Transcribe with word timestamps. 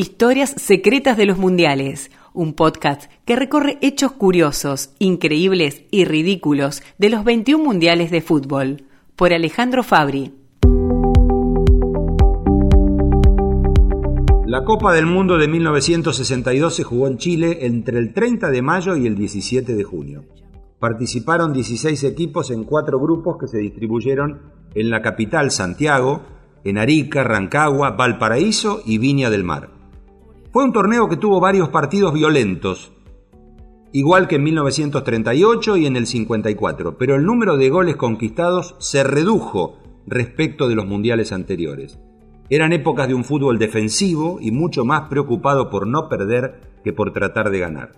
Historias 0.00 0.54
secretas 0.56 1.18
de 1.18 1.26
los 1.26 1.36
mundiales, 1.36 2.10
un 2.32 2.54
podcast 2.54 3.12
que 3.26 3.36
recorre 3.36 3.76
hechos 3.82 4.12
curiosos, 4.12 4.94
increíbles 4.98 5.82
y 5.90 6.06
ridículos 6.06 6.82
de 6.96 7.10
los 7.10 7.22
21 7.22 7.62
mundiales 7.62 8.10
de 8.10 8.22
fútbol, 8.22 8.84
por 9.14 9.34
Alejandro 9.34 9.82
Fabri. 9.82 10.32
La 14.46 14.64
Copa 14.64 14.94
del 14.94 15.04
Mundo 15.04 15.36
de 15.36 15.48
1962 15.48 16.76
se 16.76 16.82
jugó 16.82 17.06
en 17.06 17.18
Chile 17.18 17.66
entre 17.66 17.98
el 17.98 18.14
30 18.14 18.50
de 18.50 18.62
mayo 18.62 18.96
y 18.96 19.06
el 19.06 19.16
17 19.16 19.74
de 19.74 19.84
junio. 19.84 20.24
Participaron 20.78 21.52
16 21.52 22.04
equipos 22.04 22.50
en 22.50 22.64
cuatro 22.64 22.98
grupos 22.98 23.36
que 23.38 23.48
se 23.48 23.58
distribuyeron 23.58 24.40
en 24.74 24.88
la 24.88 25.02
capital 25.02 25.50
Santiago, 25.50 26.22
en 26.64 26.78
Arica, 26.78 27.22
Rancagua, 27.22 27.90
Valparaíso 27.90 28.80
y 28.86 28.96
Viña 28.96 29.28
del 29.28 29.44
Mar. 29.44 29.79
Fue 30.52 30.64
un 30.64 30.72
torneo 30.72 31.08
que 31.08 31.16
tuvo 31.16 31.38
varios 31.38 31.68
partidos 31.68 32.12
violentos, 32.12 32.92
igual 33.92 34.26
que 34.26 34.34
en 34.34 34.42
1938 34.42 35.76
y 35.76 35.86
en 35.86 35.94
el 35.94 36.08
54, 36.08 36.98
pero 36.98 37.14
el 37.14 37.24
número 37.24 37.56
de 37.56 37.70
goles 37.70 37.94
conquistados 37.94 38.74
se 38.80 39.04
redujo 39.04 39.78
respecto 40.08 40.68
de 40.68 40.74
los 40.74 40.86
mundiales 40.86 41.30
anteriores. 41.30 42.00
Eran 42.48 42.72
épocas 42.72 43.06
de 43.06 43.14
un 43.14 43.22
fútbol 43.22 43.60
defensivo 43.60 44.38
y 44.40 44.50
mucho 44.50 44.84
más 44.84 45.02
preocupado 45.08 45.70
por 45.70 45.86
no 45.86 46.08
perder 46.08 46.60
que 46.82 46.92
por 46.92 47.12
tratar 47.12 47.50
de 47.50 47.60
ganar. 47.60 47.92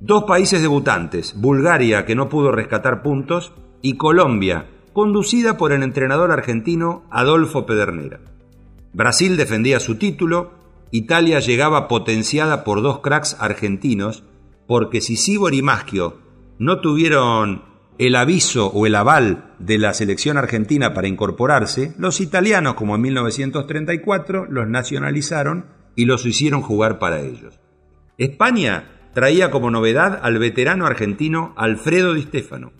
Dos 0.00 0.24
países 0.24 0.60
debutantes, 0.62 1.40
Bulgaria, 1.40 2.04
que 2.04 2.16
no 2.16 2.28
pudo 2.28 2.50
rescatar 2.50 3.02
puntos, 3.02 3.52
y 3.80 3.96
Colombia, 3.96 4.66
conducida 4.92 5.56
por 5.56 5.70
el 5.70 5.84
entrenador 5.84 6.32
argentino 6.32 7.04
Adolfo 7.10 7.64
Pedernera. 7.64 8.18
Brasil 8.92 9.36
defendía 9.36 9.78
su 9.78 9.96
título, 9.96 10.59
Italia 10.92 11.40
llegaba 11.40 11.88
potenciada 11.88 12.64
por 12.64 12.82
dos 12.82 13.00
cracks 13.00 13.36
argentinos, 13.38 14.24
porque 14.66 15.00
si 15.00 15.16
Sibor 15.16 15.54
y 15.54 15.62
Maschio 15.62 16.18
no 16.58 16.80
tuvieron 16.80 17.62
el 17.98 18.16
aviso 18.16 18.68
o 18.68 18.86
el 18.86 18.94
aval 18.94 19.54
de 19.58 19.78
la 19.78 19.94
selección 19.94 20.36
argentina 20.36 20.94
para 20.94 21.06
incorporarse, 21.06 21.94
los 21.98 22.20
italianos, 22.20 22.74
como 22.74 22.94
en 22.94 23.02
1934, 23.02 24.46
los 24.46 24.66
nacionalizaron 24.68 25.66
y 25.96 26.06
los 26.06 26.24
hicieron 26.24 26.62
jugar 26.62 26.98
para 26.98 27.20
ellos. 27.20 27.60
España 28.16 29.10
traía 29.14 29.50
como 29.50 29.70
novedad 29.70 30.18
al 30.22 30.38
veterano 30.38 30.86
argentino 30.86 31.52
Alfredo 31.56 32.14
Di 32.14 32.22
Stefano. 32.22 32.72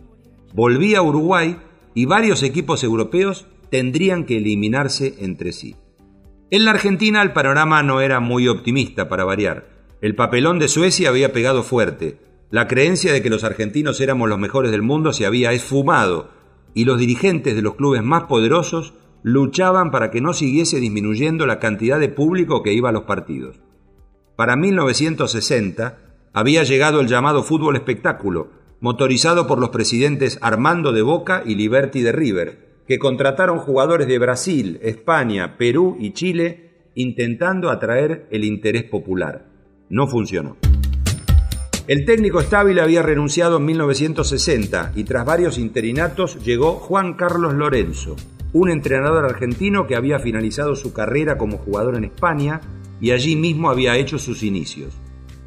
Volvía 0.52 0.98
a 0.98 1.02
Uruguay 1.02 1.58
y 1.94 2.06
varios 2.06 2.42
equipos 2.42 2.82
europeos 2.82 3.46
tendrían 3.70 4.24
que 4.24 4.38
eliminarse 4.38 5.16
entre 5.18 5.52
sí. 5.52 5.76
En 6.52 6.64
la 6.64 6.72
Argentina 6.72 7.22
el 7.22 7.32
panorama 7.32 7.84
no 7.84 8.00
era 8.00 8.18
muy 8.18 8.48
optimista 8.48 9.08
para 9.08 9.24
variar. 9.24 9.68
El 10.00 10.16
papelón 10.16 10.58
de 10.58 10.66
Suecia 10.66 11.08
había 11.08 11.32
pegado 11.32 11.62
fuerte. 11.62 12.18
La 12.50 12.66
creencia 12.66 13.12
de 13.12 13.22
que 13.22 13.30
los 13.30 13.44
argentinos 13.44 14.00
éramos 14.00 14.28
los 14.28 14.40
mejores 14.40 14.72
del 14.72 14.82
mundo 14.82 15.12
se 15.12 15.26
había 15.26 15.52
esfumado 15.52 16.30
y 16.74 16.86
los 16.86 16.98
dirigentes 16.98 17.54
de 17.54 17.62
los 17.62 17.76
clubes 17.76 18.02
más 18.02 18.24
poderosos 18.24 18.94
luchaban 19.22 19.92
para 19.92 20.10
que 20.10 20.20
no 20.20 20.32
siguiese 20.32 20.80
disminuyendo 20.80 21.46
la 21.46 21.60
cantidad 21.60 22.00
de 22.00 22.08
público 22.08 22.64
que 22.64 22.72
iba 22.72 22.88
a 22.88 22.92
los 22.92 23.04
partidos. 23.04 23.60
Para 24.34 24.56
1960 24.56 25.98
había 26.32 26.64
llegado 26.64 27.00
el 27.00 27.06
llamado 27.06 27.44
fútbol 27.44 27.76
espectáculo, 27.76 28.50
motorizado 28.80 29.46
por 29.46 29.60
los 29.60 29.70
presidentes 29.70 30.36
Armando 30.42 30.90
de 30.90 31.02
Boca 31.02 31.44
y 31.46 31.54
Liberty 31.54 32.00
de 32.00 32.10
River, 32.10 32.69
que 32.90 32.98
contrataron 32.98 33.58
jugadores 33.58 34.08
de 34.08 34.18
Brasil, 34.18 34.80
España, 34.82 35.56
Perú 35.56 35.96
y 36.00 36.10
Chile 36.12 36.88
intentando 36.96 37.70
atraer 37.70 38.26
el 38.32 38.42
interés 38.42 38.82
popular. 38.82 39.46
No 39.90 40.08
funcionó. 40.08 40.56
El 41.86 42.04
técnico 42.04 42.40
estable 42.40 42.80
había 42.80 43.02
renunciado 43.02 43.58
en 43.58 43.66
1960 43.66 44.90
y 44.96 45.04
tras 45.04 45.24
varios 45.24 45.56
interinatos 45.56 46.44
llegó 46.44 46.72
Juan 46.72 47.14
Carlos 47.14 47.54
Lorenzo, 47.54 48.16
un 48.52 48.72
entrenador 48.72 49.24
argentino 49.24 49.86
que 49.86 49.94
había 49.94 50.18
finalizado 50.18 50.74
su 50.74 50.92
carrera 50.92 51.38
como 51.38 51.58
jugador 51.58 51.94
en 51.94 52.06
España 52.06 52.60
y 53.00 53.12
allí 53.12 53.36
mismo 53.36 53.70
había 53.70 53.98
hecho 53.98 54.18
sus 54.18 54.42
inicios. 54.42 54.98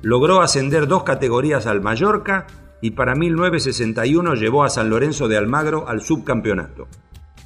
Logró 0.01 0.39
ascender 0.39 0.87
dos 0.87 1.03
categorías 1.03 1.67
al 1.67 1.81
Mallorca 1.81 2.47
y 2.79 2.91
para 2.91 3.15
1961 3.15 4.35
llevó 4.35 4.63
a 4.63 4.69
San 4.69 4.89
Lorenzo 4.89 5.27
de 5.27 5.35
Almagro 5.35 5.89
al 5.89 5.99
subcampeonato. 5.99 6.87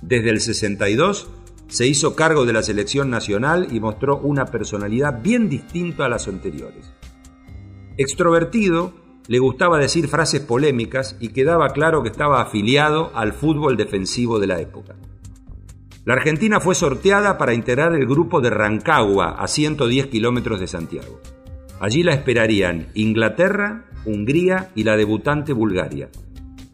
Desde 0.01 0.29
el 0.29 0.41
62 0.41 1.29
se 1.67 1.87
hizo 1.87 2.15
cargo 2.15 2.45
de 2.45 2.53
la 2.53 2.63
selección 2.63 3.09
nacional 3.09 3.67
y 3.71 3.79
mostró 3.79 4.17
una 4.17 4.45
personalidad 4.45 5.21
bien 5.21 5.49
distinta 5.49 6.05
a 6.05 6.09
las 6.09 6.27
anteriores. 6.27 6.93
Extrovertido, 7.97 8.93
le 9.27 9.39
gustaba 9.39 9.77
decir 9.77 10.07
frases 10.07 10.41
polémicas 10.41 11.17
y 11.19 11.29
quedaba 11.29 11.69
claro 11.69 12.03
que 12.03 12.09
estaba 12.09 12.41
afiliado 12.41 13.11
al 13.15 13.33
fútbol 13.33 13.75
defensivo 13.75 14.39
de 14.39 14.47
la 14.47 14.61
época. 14.61 14.95
La 16.05 16.13
Argentina 16.13 16.61
fue 16.61 16.73
sorteada 16.73 17.37
para 17.37 17.53
integrar 17.53 17.93
el 17.93 18.05
grupo 18.05 18.39
de 18.39 18.49
Rancagua 18.49 19.31
a 19.31 19.47
110 19.47 20.07
kilómetros 20.07 20.61
de 20.61 20.67
Santiago. 20.67 21.19
Allí 21.81 22.01
la 22.01 22.13
esperarían 22.13 22.87
Inglaterra, 22.93 23.87
Hungría 24.05 24.71
y 24.73 24.85
la 24.85 24.95
debutante 24.95 25.51
Bulgaria. 25.51 26.09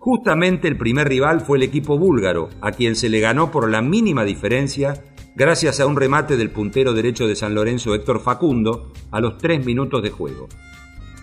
Justamente 0.04 0.68
el 0.68 0.76
primer 0.76 1.08
rival 1.08 1.40
fue 1.40 1.58
el 1.58 1.64
equipo 1.64 1.98
búlgaro, 1.98 2.50
a 2.60 2.74
quien 2.74 2.98
se 2.98 3.08
le 3.08 3.22
ganó 3.22 3.52
por 3.52 3.72
la 3.72 3.82
mínima 3.82 4.26
diferencia 4.26 5.02
gracias 5.34 5.80
a 5.80 5.86
un 5.86 5.96
remate 5.96 6.36
del 6.36 6.50
puntero 6.50 6.92
derecho 6.92 7.26
de 7.26 7.38
San 7.38 7.56
Lorenzo 7.56 7.96
Héctor 7.96 8.20
Facundo 8.20 8.92
a 9.12 9.22
los 9.22 9.38
tres 9.38 9.66
minutos 9.66 10.04
de 10.04 10.10
juego. 10.10 10.50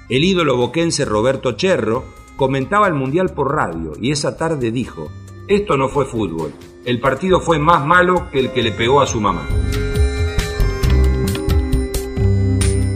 El 0.09 0.25
ídolo 0.25 0.57
boquense 0.57 1.05
Roberto 1.05 1.53
Cherro 1.53 2.07
comentaba 2.37 2.89
el 2.89 2.95
Mundial 2.95 3.35
por 3.35 3.55
radio 3.55 3.93
y 4.01 4.13
esa 4.13 4.39
tarde 4.39 4.71
dijo, 4.71 5.11
esto 5.47 5.77
no 5.77 5.91
fue 5.91 6.07
fútbol, 6.07 6.55
el 6.87 7.01
partido 7.01 7.39
fue 7.39 7.59
más 7.59 7.85
malo 7.85 8.31
que 8.33 8.41
el 8.41 8.51
que 8.51 8.63
le 8.63 8.73
pegó 8.73 9.03
a 9.03 9.07
su 9.07 9.21
mamá. 9.21 9.47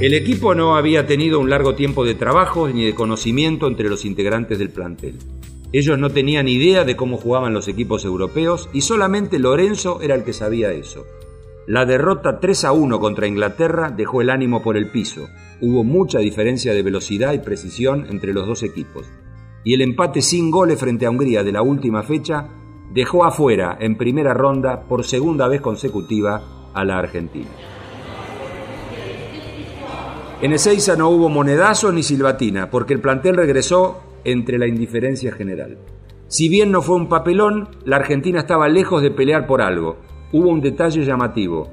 El 0.01 0.15
equipo 0.15 0.55
no 0.55 0.77
había 0.77 1.07
tenido 1.07 1.41
un 1.41 1.51
largo 1.51 1.75
tiempo 1.75 2.07
de 2.07 2.15
trabajo 2.15 2.69
ni 2.69 2.87
de 2.87 2.95
conocimiento 2.95 3.67
entre 3.67 3.91
los 3.91 4.07
integrantes 4.07 4.59
del 4.59 4.71
plantel. 4.71 5.19
Ellos 5.75 5.99
no 5.99 6.09
tenían 6.11 6.47
idea 6.47 6.85
de 6.85 6.95
cómo 6.95 7.17
jugaban 7.17 7.53
los 7.53 7.67
equipos 7.67 8.05
europeos 8.05 8.71
y 8.73 8.83
solamente 8.83 9.41
Lorenzo 9.41 10.01
era 10.03 10.15
el 10.15 10.23
que 10.23 10.33
sabía 10.33 10.71
eso. 10.71 11.05
La 11.67 11.85
derrota 11.85 12.39
3 12.39 12.67
a 12.67 12.71
1 12.71 13.01
contra 13.01 13.27
Inglaterra 13.27 13.91
dejó 13.91 14.21
el 14.21 14.31
ánimo 14.31 14.63
por 14.63 14.77
el 14.77 14.89
piso. 14.93 15.29
Hubo 15.61 15.83
mucha 15.83 16.21
diferencia 16.21 16.73
de 16.73 16.85
velocidad 16.85 17.33
y 17.33 17.41
precisión 17.41 18.07
entre 18.09 18.33
los 18.33 18.47
dos 18.47 18.63
equipos. 18.63 19.11
Y 19.65 19.75
el 19.75 19.83
empate 19.83 20.23
sin 20.23 20.53
goles 20.53 20.79
frente 20.79 21.07
a 21.07 21.11
Hungría 21.11 21.43
de 21.43 21.51
la 21.51 21.63
última 21.63 22.05
fecha 22.05 22.51
dejó 22.93 23.25
afuera 23.25 23.77
en 23.81 23.97
primera 23.97 24.33
ronda 24.33 24.85
por 24.85 25.03
segunda 25.03 25.49
vez 25.49 25.61
consecutiva 25.61 26.71
a 26.73 26.85
la 26.85 26.99
Argentina. 27.01 27.51
En 30.41 30.53
Ezeiza 30.53 30.95
no 30.95 31.09
hubo 31.09 31.29
monedazo 31.29 31.91
ni 31.91 32.05
silbatina, 32.05 32.71
porque 32.71 32.95
el 32.95 33.01
plantel 33.01 33.35
regresó 33.35 34.14
entre 34.25 34.59
la 34.59 34.67
indiferencia 34.67 35.33
general. 35.33 35.79
Si 36.29 36.49
bien 36.49 36.73
no 36.73 36.83
fue 36.83 36.97
un 36.97 37.09
papelón, 37.09 37.69
la 37.85 37.97
Argentina 37.97 38.41
estaba 38.41 38.69
lejos 38.69 39.03
de 39.03 39.11
pelear 39.11 39.47
por 39.47 39.63
algo. 39.63 39.99
Hubo 40.33 40.49
un 40.49 40.61
detalle 40.61 41.05
llamativo. 41.05 41.71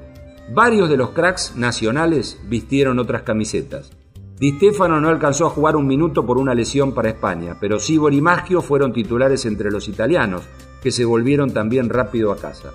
Varios 0.54 0.88
de 0.88 0.96
los 0.96 1.10
cracks 1.10 1.56
nacionales 1.56 2.40
vistieron 2.48 2.98
otras 2.98 3.22
camisetas. 3.22 3.90
Di 4.38 4.52
Stefano 4.52 5.00
no 5.00 5.08
alcanzó 5.08 5.46
a 5.46 5.50
jugar 5.50 5.76
un 5.76 5.86
minuto 5.86 6.26
por 6.26 6.36
una 6.36 6.54
lesión 6.54 6.92
para 6.94 7.08
España, 7.08 7.56
pero 7.60 7.78
Sibor 7.78 8.12
y 8.12 8.20
Maggio 8.20 8.60
fueron 8.60 8.92
titulares 8.92 9.46
entre 9.46 9.70
los 9.70 9.88
italianos, 9.88 10.42
que 10.82 10.90
se 10.90 11.04
volvieron 11.04 11.52
también 11.52 11.88
rápido 11.88 12.32
a 12.32 12.36
casa. 12.36 12.72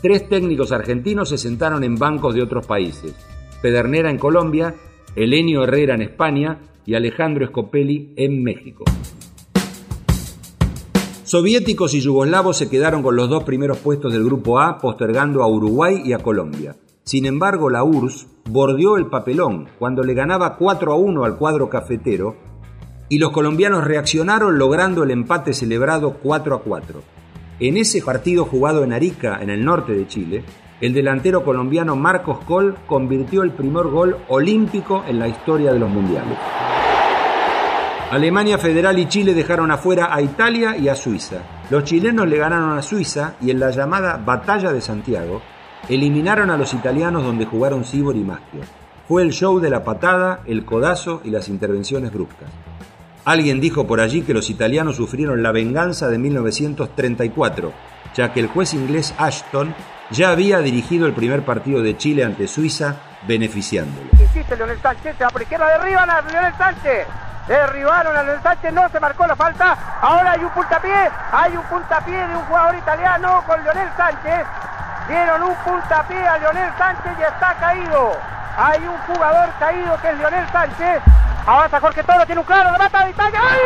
Tres 0.00 0.28
técnicos 0.28 0.72
argentinos 0.72 1.28
se 1.28 1.38
sentaron 1.38 1.84
en 1.84 1.96
bancos 1.96 2.34
de 2.34 2.42
otros 2.42 2.66
países. 2.66 3.14
Pedernera 3.60 4.10
en 4.10 4.18
Colombia, 4.18 4.74
Elenio 5.14 5.64
Herrera 5.64 5.94
en 5.94 6.02
España 6.02 6.60
y 6.86 6.94
Alejandro 6.94 7.46
Scopelli 7.46 8.12
en 8.16 8.42
México. 8.42 8.84
Soviéticos 11.32 11.94
y 11.94 12.00
yugoslavos 12.00 12.58
se 12.58 12.68
quedaron 12.68 13.02
con 13.02 13.16
los 13.16 13.30
dos 13.30 13.44
primeros 13.44 13.78
puestos 13.78 14.12
del 14.12 14.22
Grupo 14.22 14.60
A, 14.60 14.76
postergando 14.76 15.42
a 15.42 15.46
Uruguay 15.46 16.02
y 16.04 16.12
a 16.12 16.18
Colombia. 16.18 16.76
Sin 17.04 17.24
embargo, 17.24 17.70
la 17.70 17.84
URSS 17.84 18.26
bordeó 18.50 18.98
el 18.98 19.06
papelón 19.06 19.66
cuando 19.78 20.02
le 20.02 20.12
ganaba 20.12 20.58
4 20.58 20.92
a 20.92 20.96
1 20.96 21.24
al 21.24 21.38
cuadro 21.38 21.70
cafetero 21.70 22.36
y 23.08 23.16
los 23.16 23.32
colombianos 23.32 23.82
reaccionaron 23.82 24.58
logrando 24.58 25.04
el 25.04 25.10
empate 25.10 25.54
celebrado 25.54 26.18
4 26.22 26.54
a 26.54 26.60
4. 26.60 27.00
En 27.60 27.78
ese 27.78 28.02
partido 28.02 28.44
jugado 28.44 28.84
en 28.84 28.92
Arica, 28.92 29.38
en 29.40 29.48
el 29.48 29.64
norte 29.64 29.94
de 29.94 30.06
Chile, 30.06 30.44
el 30.82 30.92
delantero 30.92 31.44
colombiano 31.44 31.96
Marcos 31.96 32.40
Col 32.44 32.76
convirtió 32.86 33.42
el 33.42 33.52
primer 33.52 33.84
gol 33.84 34.18
olímpico 34.28 35.02
en 35.08 35.18
la 35.18 35.28
historia 35.28 35.72
de 35.72 35.78
los 35.78 35.88
mundiales. 35.88 36.36
Alemania 38.12 38.58
Federal 38.58 38.98
y 38.98 39.08
Chile 39.08 39.32
dejaron 39.32 39.70
afuera 39.70 40.14
a 40.14 40.20
Italia 40.20 40.76
y 40.76 40.90
a 40.90 40.94
Suiza. 40.94 41.36
Los 41.70 41.84
chilenos 41.84 42.28
le 42.28 42.36
ganaron 42.36 42.76
a 42.76 42.82
Suiza 42.82 43.36
y 43.40 43.50
en 43.50 43.58
la 43.58 43.70
llamada 43.70 44.20
Batalla 44.22 44.70
de 44.70 44.82
Santiago 44.82 45.40
eliminaron 45.88 46.50
a 46.50 46.58
los 46.58 46.74
italianos 46.74 47.24
donde 47.24 47.46
jugaron 47.46 47.86
Sibor 47.86 48.14
y 48.14 48.22
Maschio. 48.22 48.60
fue 49.08 49.22
el 49.22 49.32
show 49.32 49.60
de 49.60 49.70
la 49.70 49.82
patada, 49.82 50.40
el 50.44 50.66
codazo 50.66 51.22
y 51.24 51.30
las 51.30 51.48
intervenciones 51.48 52.12
bruscas. 52.12 52.50
Alguien 53.24 53.62
dijo 53.62 53.86
por 53.86 53.98
allí 53.98 54.20
que 54.20 54.34
los 54.34 54.50
italianos 54.50 54.96
sufrieron 54.96 55.42
la 55.42 55.50
venganza 55.50 56.08
de 56.10 56.18
1934, 56.18 57.72
ya 58.14 58.34
que 58.34 58.40
el 58.40 58.48
juez 58.48 58.74
inglés 58.74 59.14
Ashton 59.16 59.74
ya 60.10 60.32
había 60.32 60.58
dirigido 60.58 61.06
el 61.06 61.14
primer 61.14 61.46
partido 61.46 61.80
de 61.80 61.96
Chile 61.96 62.24
ante 62.24 62.46
Suiza, 62.46 62.94
beneficiándolo. 63.26 64.10
Insiste 64.20 64.54
Leonel 64.54 64.78
Sánchez, 64.82 65.16
se 65.16 65.24
por 65.28 65.40
izquierda 65.40 65.78
derriban 65.78 66.10
a 66.10 66.20
Leonel 66.20 66.52
Sánchez. 66.58 67.06
Derribaron 67.46 68.16
a 68.16 68.22
Leonel 68.22 68.42
Sánchez, 68.42 68.72
no 68.72 68.88
se 68.88 69.00
marcó 69.00 69.26
la 69.26 69.34
falta. 69.34 69.76
Ahora 70.00 70.32
hay 70.32 70.44
un 70.44 70.50
puntapié, 70.50 71.10
hay 71.32 71.56
un 71.56 71.64
puntapié 71.64 72.26
de 72.28 72.36
un 72.36 72.44
jugador 72.44 72.76
italiano 72.76 73.42
con 73.46 73.62
Leonel 73.64 73.88
Sánchez. 73.96 74.46
Dieron 75.08 75.42
un 75.42 75.54
puntapié 75.56 76.28
a 76.28 76.38
Leonel 76.38 76.72
Sánchez 76.78 77.12
y 77.18 77.22
está 77.22 77.54
caído. 77.54 78.16
Hay 78.56 78.86
un 78.86 78.96
jugador 78.98 79.48
caído 79.58 80.00
que 80.00 80.10
es 80.10 80.18
Leonel 80.18 80.48
Sánchez. 80.50 81.02
Avanza 81.44 81.80
Jorge 81.80 82.04
Toro, 82.04 82.24
tiene 82.26 82.40
un 82.40 82.46
claro, 82.46 82.70
la 82.70 82.78
mata 82.78 83.04
de 83.04 83.10
Italia. 83.10 83.40
¡Ay! 83.42 83.58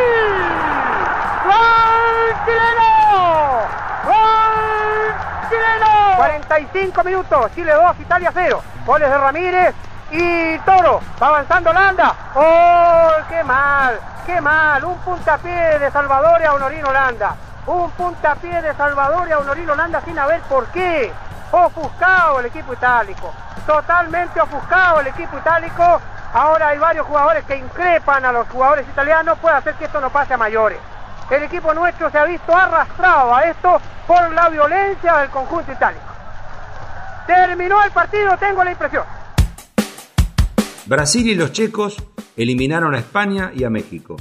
¡Gol 1.45 2.37
chileno! 2.47 3.61
¡Gol 4.05 5.51
chileno! 5.51 6.17
45 6.17 7.05
minutos, 7.05 7.55
Chile 7.55 7.73
2, 7.73 8.01
Italia 8.01 8.31
0. 8.33 8.63
Goles 8.87 9.11
de 9.11 9.19
Ramírez 9.19 9.75
y 10.11 10.59
Toro. 10.61 11.01
Va 11.21 11.29
avanzando 11.29 11.71
Holanda. 11.71 12.15
¡Oh, 12.35 13.11
qué 13.29 13.43
mal! 13.45 13.99
¡Qué 14.25 14.41
mal! 14.41 14.85
Un 14.85 14.99
puntapié 14.99 15.79
de 15.79 15.91
Salvador 15.91 16.41
y 16.41 16.45
a 16.45 16.55
Honorino 16.55 16.89
Holanda. 16.89 17.37
Un 17.67 17.91
puntapié 17.93 18.63
de 18.63 18.75
Salvador 18.75 19.29
y 19.29 19.33
a 19.33 19.39
Honorino 19.39 19.73
Holanda 19.73 20.01
sin 20.03 20.19
haber 20.19 20.41
por 20.43 20.67
qué. 20.69 21.13
Ofuscado 21.51 22.41
el 22.41 22.47
equipo 22.47 22.73
itálico. 22.73 23.33
Totalmente 23.67 24.41
ofuscado 24.41 25.01
el 25.01 25.09
equipo 25.09 25.39
itálico. 25.39 26.01
Ahora 26.33 26.69
hay 26.69 26.79
varios 26.79 27.07
jugadores 27.07 27.45
que 27.45 27.57
increpan 27.57 28.25
a 28.25 28.33
los 28.33 28.49
jugadores 28.49 28.87
italianos. 28.89 29.39
Puede 29.39 29.57
hacer 29.57 29.75
que 29.75 29.87
esto 29.87 30.01
no 30.01 30.11
pase 30.11 30.35
a 30.35 30.37
mayores. 30.37 30.79
El 31.31 31.43
equipo 31.43 31.75
nuestro 31.75 32.11
se 32.11 32.19
ha 32.19 32.25
visto 32.25 32.55
arrastrado 32.55 33.35
a 33.35 33.43
esto 33.45 33.81
por 34.07 34.31
la 34.33 34.49
violencia 34.49 35.17
del 35.17 35.31
conjunto 35.31 35.73
itálico. 35.73 36.05
Terminó 37.27 37.83
el 37.83 37.91
partido, 37.91 38.37
tengo 38.37 38.63
la 38.63 38.71
impresión. 38.71 39.16
Brasil 40.87 41.27
y 41.27 41.35
los 41.35 41.51
checos 41.51 41.97
eliminaron 42.37 42.95
a 42.95 42.99
España 42.99 43.51
y 43.53 43.65
a 43.65 43.71
México. 43.71 44.15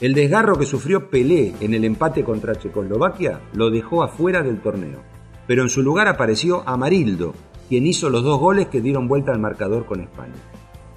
El 0.00 0.14
desgarro 0.14 0.56
que 0.56 0.66
sufrió 0.66 1.10
Pelé 1.10 1.52
en 1.60 1.74
el 1.74 1.84
empate 1.84 2.22
contra 2.22 2.54
Checoslovaquia 2.54 3.40
lo 3.54 3.70
dejó 3.70 4.04
afuera 4.04 4.40
del 4.44 4.60
torneo. 4.60 5.00
Pero 5.48 5.62
en 5.62 5.68
su 5.68 5.82
lugar 5.82 6.06
apareció 6.06 6.62
Amarildo, 6.68 7.34
quien 7.68 7.88
hizo 7.88 8.08
los 8.08 8.22
dos 8.22 8.38
goles 8.38 8.68
que 8.68 8.80
dieron 8.80 9.08
vuelta 9.08 9.32
al 9.32 9.40
marcador 9.40 9.84
con 9.84 10.00
España. 10.00 10.36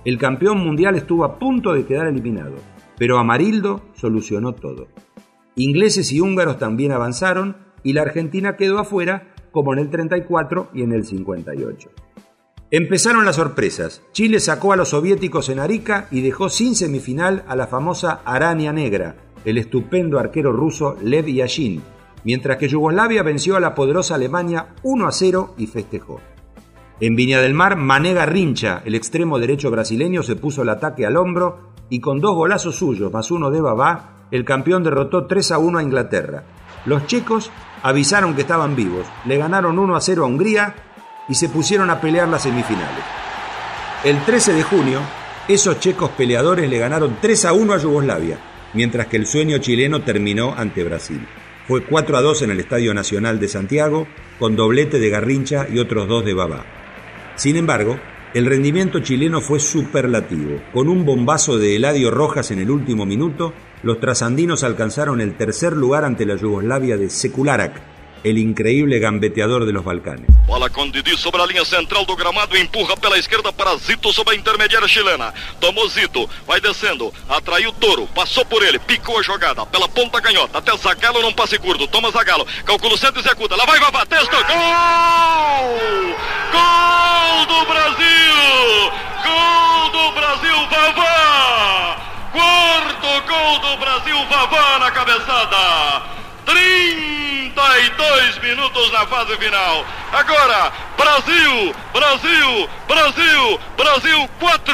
El 0.06 0.19
campeón 0.19 0.60
mundial 0.60 0.95
estuvo 0.95 1.25
a 1.25 1.39
punto 1.39 1.74
de 1.74 1.88
quedar 1.88 2.06
eliminado, 2.06 2.57
pero 2.95 3.18
Amarildo 3.18 3.81
solucionó 3.95 4.54
todo. 4.54 4.89
Ingleses 5.56 6.12
y 6.12 6.19
húngaros 6.19 6.60
también 6.60 6.92
avanzaron 6.92 7.57
y 7.81 7.94
la 7.94 8.04
Argentina 8.04 8.57
quedó 8.57 8.78
afuera 8.78 9.33
como 9.51 9.74
en 9.74 9.80
el 9.80 9.89
34 9.89 10.69
y 10.75 10.83
en 10.83 10.92
el 10.92 11.04
58. 11.04 12.05
Empezaron 12.77 13.24
las 13.24 13.38
sorpresas. 13.38 14.01
Chile 14.12 14.42
sacó 14.42 14.74
a 14.74 14.75
los 14.75 14.89
soviéticos 14.89 15.48
en 15.48 15.60
Arica 15.60 16.10
y 16.12 16.19
dejó 16.19 16.50
sin 16.50 16.75
semifinal 16.75 17.45
a 17.48 17.56
la 17.56 17.68
famosa 17.68 18.19
Araña 18.25 18.74
Negra, 18.74 19.16
el 19.45 19.57
estupendo 19.57 20.19
arquero 20.19 20.51
ruso 20.51 20.98
Lev 21.01 21.27
Yashin, 21.27 21.81
mientras 22.25 22.57
que 22.57 22.68
Yugoslavia 22.68 23.24
venció 23.24 23.56
a 23.56 23.62
la 23.62 23.74
poderosa 23.75 24.16
Alemania 24.16 24.75
1 24.83 25.07
a 25.07 25.12
0 25.13 25.54
y 25.57 25.68
festejó. 25.68 26.19
En 27.00 27.16
Viña 27.16 27.39
del 27.39 27.54
Mar, 27.54 27.77
Mané 27.77 28.13
Garrincha, 28.13 28.81
el 28.83 28.95
extremo 28.95 29.39
derecho 29.39 29.71
brasileño, 29.71 30.21
se 30.21 30.36
puso 30.36 30.63
el 30.63 30.68
ataque 30.68 31.06
al 31.06 31.16
hombro 31.16 31.69
y 31.88 32.01
con 32.01 32.19
dos 32.19 32.36
golazos 32.36 32.75
suyos 32.75 33.10
más 33.10 33.31
uno 33.31 33.51
de 33.51 33.62
Babá, 33.62 34.28
el 34.31 34.44
campeón 34.44 34.83
derrotó 34.83 35.28
3 35.28 35.54
a 35.54 35.60
1 35.60 35.78
a 35.78 35.83
Inglaterra. 35.83 36.44
Los 36.86 37.07
checos 37.07 37.51
avisaron 37.83 38.36
que 38.36 38.42
estaban 38.42 38.75
vivos, 38.75 39.06
le 39.24 39.38
ganaron 39.38 39.80
1 39.80 39.95
a 39.95 40.01
0 40.01 40.25
a 40.25 40.28
Hungría 40.28 40.75
y 41.27 41.36
se 41.36 41.50
pusieron 41.50 41.89
a 41.89 42.00
pelear 42.00 42.27
las 42.27 42.44
semifinales. 42.44 43.04
El 44.04 44.24
13 44.24 44.54
de 44.54 44.63
junio, 44.63 45.01
esos 45.48 45.80
checos 45.80 46.12
peleadores 46.12 46.69
le 46.69 46.77
ganaron 46.77 47.18
3 47.22 47.45
a 47.45 47.54
1 47.54 47.74
a 47.74 47.77
Yugoslavia, 47.77 48.39
mientras 48.74 49.07
que 49.07 49.18
el 49.18 49.25
sueño 49.25 49.57
chileno 49.57 50.01
terminó 50.01 50.54
ante 50.56 50.83
Brasil. 50.83 51.25
Fue 51.68 51.83
4 51.83 52.18
a 52.18 52.22
2 52.22 52.44
en 52.44 52.51
el 52.51 52.60
Estadio 52.60 52.94
Nacional 52.94 53.39
de 53.39 53.48
Santiago, 53.48 54.07
con 54.38 54.56
doblete 54.56 55.00
de 55.00 55.10
Garrincha 55.10 55.68
y 55.72 55.80
otros 55.80 56.07
dos 56.07 56.24
de 56.24 56.33
Babá. 56.33 56.66
Sin 57.36 57.56
embargo, 57.56 58.00
el 58.36 58.45
rendimiento 58.45 59.00
chileno 59.00 59.42
fue 59.42 59.60
superlativo. 59.60 60.62
Con 60.74 60.89
un 60.89 61.06
bombazo 61.06 61.57
de 61.57 61.78
Eladio 61.78 62.12
Rojas 62.12 62.51
en 62.51 62.60
el 62.60 62.69
último 62.69 63.06
minuto, 63.06 63.54
los 63.81 64.00
trasandinos 64.00 64.63
alcanzaron 64.63 65.21
el 65.21 65.36
tercer 65.36 65.74
lugar 65.74 66.04
ante 66.04 66.25
la 66.25 66.36
Yugoslavia 66.36 66.98
de 66.98 67.10
Sekularac, 67.10 67.94
el 68.25 68.39
increíble 68.39 68.98
gambeteador 68.98 69.68
de 69.68 69.72
los 69.72 69.86
Balcanes. 69.86 70.25
Bola 70.48 70.68
com 70.72 70.89
Didi 70.89 71.16
sobre 71.16 71.44
a 71.44 71.45
linha 71.45 71.63
central 71.63 72.06
do 72.06 72.16
gramado, 72.16 72.57
empurra 72.57 72.98
pela 72.98 73.19
esquerda 73.19 73.54
para 73.54 73.77
Zito 73.77 74.12
sobre 74.12 74.33
a 74.33 74.38
intermediária 74.38 74.88
chilena. 74.88 75.31
Tomou 75.60 75.88
Zito, 75.88 76.27
vai 76.48 76.60
descendo, 76.60 77.13
atraiu 77.30 77.72
Toro, 77.74 78.07
passou 78.07 78.44
por 78.44 78.63
ele, 78.63 78.80
picou 78.80 79.19
a 79.19 79.22
jogada 79.22 79.63
pela 79.68 79.88
ponta 79.88 80.19
canhota, 80.19 80.57
até 80.57 80.75
Zagalo 80.75 81.22
não 81.22 81.31
passe 81.31 81.60
curto, 81.60 81.88
toma 81.88 82.10
Zagalo, 82.10 82.48
calcula 82.66 82.95
o 82.95 82.98
centro, 82.98 83.19
executa, 83.19 83.56
lá 83.56 83.63
vai 83.63 83.80
Vavá, 83.80 84.04
testa, 84.07 84.42
gol! 84.42 84.56
Gol 86.51 87.45
do 87.45 87.66
Brasil! 87.68 88.92
Gol 89.24 89.89
do 89.92 90.12
Brasil, 90.13 90.68
Vavá! 90.71 91.98
Quarto 92.31 93.28
gol 93.28 93.60
do 93.60 93.78
Brasil, 93.78 94.18
Vavá 94.25 94.80
na 94.80 94.89
cabeçada! 94.89 96.25
32 98.45 98.56
minutos 98.56 98.92
na 98.94 99.06
fase 99.07 99.36
final. 99.38 99.83
Agora, 100.13 100.71
Brasil, 100.97 101.74
Brasil, 101.94 102.68
Brasil, 102.88 103.57
Brasil 103.75 104.30
4, 104.39 104.74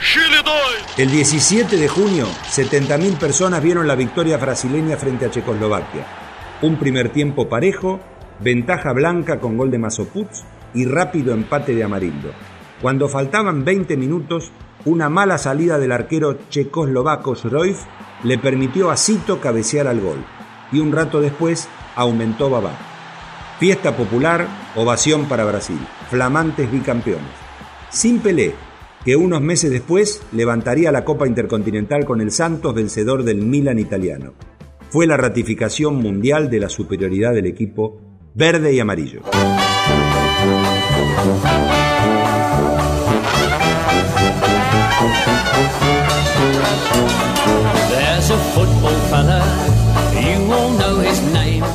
Chile 0.00 0.36
2. 0.44 0.54
El 0.98 1.10
17 1.10 1.76
de 1.76 1.88
junio, 1.88 2.26
70.000 2.50 3.16
personas 3.18 3.62
vieron 3.62 3.86
la 3.86 3.94
victoria 3.94 4.36
brasileña 4.36 4.98
frente 4.98 5.24
a 5.24 5.30
Checoslovaquia. 5.30 6.04
Un 6.60 6.76
primer 6.76 7.08
tiempo 7.08 7.48
parejo, 7.48 8.00
ventaja 8.40 8.92
blanca 8.92 9.40
con 9.40 9.56
gol 9.56 9.70
de 9.70 9.78
Masoputz 9.78 10.44
y 10.74 10.84
rápido 10.84 11.32
empate 11.32 11.74
de 11.74 11.84
Amarildo. 11.84 12.32
Cuando 12.82 13.08
faltaban 13.08 13.64
20 13.64 13.96
minutos, 13.96 14.52
una 14.84 15.08
mala 15.08 15.38
salida 15.38 15.78
del 15.78 15.92
arquero 15.92 16.38
checoslovaco 16.50 17.34
Schroif 17.34 17.78
le 18.22 18.38
permitió 18.38 18.90
a 18.90 18.96
Cito 18.96 19.40
cabecear 19.40 19.86
al 19.86 20.00
gol 20.00 20.24
y 20.70 20.80
un 20.80 20.92
rato 20.92 21.20
después 21.20 21.68
aumentó 21.96 22.50
Babá. 22.50 22.97
Fiesta 23.58 23.96
popular, 23.96 24.46
ovación 24.76 25.24
para 25.28 25.44
Brasil, 25.44 25.80
flamantes 26.10 26.70
bicampeones. 26.70 27.26
Sin 27.90 28.20
Pelé, 28.20 28.54
que 29.04 29.16
unos 29.16 29.40
meses 29.40 29.72
después 29.72 30.22
levantaría 30.30 30.92
la 30.92 31.04
Copa 31.04 31.26
Intercontinental 31.26 32.04
con 32.04 32.20
el 32.20 32.30
Santos 32.30 32.72
vencedor 32.72 33.24
del 33.24 33.38
Milan 33.38 33.80
italiano. 33.80 34.34
Fue 34.90 35.08
la 35.08 35.16
ratificación 35.16 35.96
mundial 35.96 36.50
de 36.50 36.60
la 36.60 36.68
superioridad 36.68 37.34
del 37.34 37.46
equipo 37.46 38.00
verde 38.32 38.72
y 38.74 38.78
amarillo. 38.78 39.22